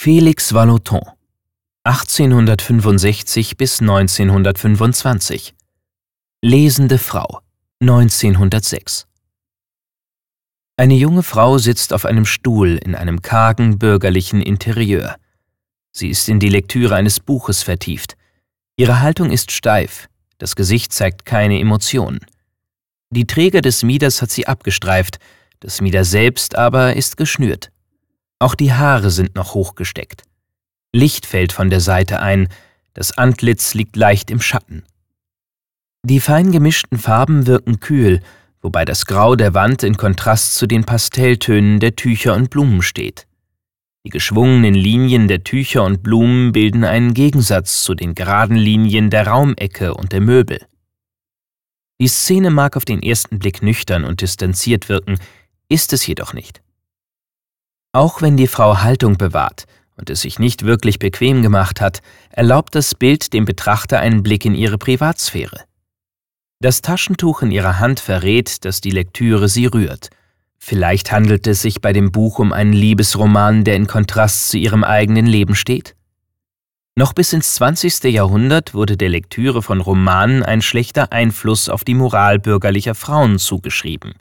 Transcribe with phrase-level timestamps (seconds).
[0.00, 1.02] Félix Vallotton
[1.82, 5.56] 1865 bis 1925
[6.40, 7.40] Lesende Frau
[7.80, 9.08] 1906
[10.76, 15.16] Eine junge Frau sitzt auf einem Stuhl in einem kargen bürgerlichen Interieur.
[15.90, 18.16] Sie ist in die Lektüre eines Buches vertieft.
[18.76, 20.08] Ihre Haltung ist steif,
[20.38, 22.20] das Gesicht zeigt keine Emotionen.
[23.10, 25.18] Die Träger des Mieders hat sie abgestreift,
[25.58, 27.72] das Mieder selbst aber ist geschnürt.
[28.38, 30.22] Auch die Haare sind noch hochgesteckt.
[30.92, 32.48] Licht fällt von der Seite ein,
[32.94, 34.84] das Antlitz liegt leicht im Schatten.
[36.04, 38.22] Die fein gemischten Farben wirken kühl,
[38.62, 43.26] wobei das Grau der Wand in Kontrast zu den Pastelltönen der Tücher und Blumen steht.
[44.06, 49.26] Die geschwungenen Linien der Tücher und Blumen bilden einen Gegensatz zu den geraden Linien der
[49.26, 50.64] Raumecke und der Möbel.
[52.00, 55.18] Die Szene mag auf den ersten Blick nüchtern und distanziert wirken,
[55.68, 56.62] ist es jedoch nicht.
[57.98, 59.64] Auch wenn die Frau Haltung bewahrt
[59.96, 64.44] und es sich nicht wirklich bequem gemacht hat, erlaubt das Bild dem Betrachter einen Blick
[64.44, 65.64] in ihre Privatsphäre.
[66.60, 70.10] Das Taschentuch in ihrer Hand verrät, dass die Lektüre sie rührt.
[70.58, 74.84] Vielleicht handelt es sich bei dem Buch um einen Liebesroman, der in Kontrast zu ihrem
[74.84, 75.96] eigenen Leben steht?
[76.94, 78.04] Noch bis ins 20.
[78.04, 84.14] Jahrhundert wurde der Lektüre von Romanen ein schlechter Einfluss auf die Moral bürgerlicher Frauen zugeschrieben.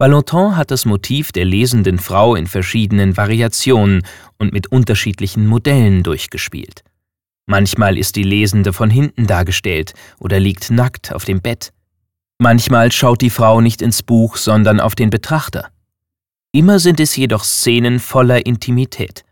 [0.00, 4.02] Valentin hat das Motiv der lesenden Frau in verschiedenen Variationen
[4.38, 6.82] und mit unterschiedlichen Modellen durchgespielt.
[7.44, 11.74] Manchmal ist die Lesende von hinten dargestellt oder liegt nackt auf dem Bett.
[12.38, 15.68] Manchmal schaut die Frau nicht ins Buch, sondern auf den Betrachter.
[16.50, 19.26] Immer sind es jedoch Szenen voller Intimität.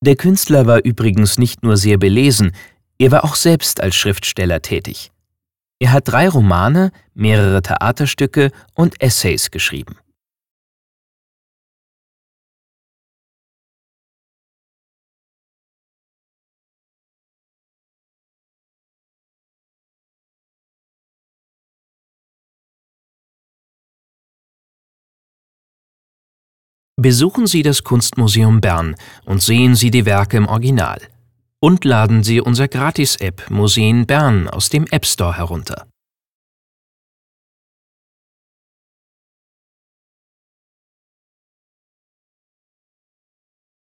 [0.00, 2.52] Der Künstler war übrigens nicht nur sehr belesen,
[3.00, 5.10] er war auch selbst als Schriftsteller tätig.
[5.80, 9.96] Er hat drei Romane, mehrere Theaterstücke und Essays geschrieben.
[27.00, 31.00] Besuchen Sie das Kunstmuseum Bern und sehen Sie die Werke im Original
[31.60, 35.86] und laden Sie unser Gratis-App Museen Bern aus dem App Store herunter.